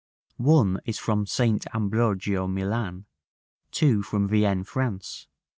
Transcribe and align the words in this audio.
1 0.37 0.79
is 0.85 0.97
from 0.97 1.27
St. 1.27 1.67
Ambrogio, 1.75 2.47
Milan; 2.47 3.05
2 3.69 4.01
from 4.01 4.27
Vienne, 4.27 4.63
France. 4.63 5.27